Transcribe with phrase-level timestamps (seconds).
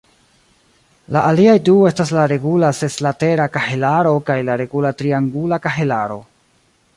[1.15, 6.19] La aliaj du estas la regula seslatera kahelaro kaj la regula triangula kahelaro.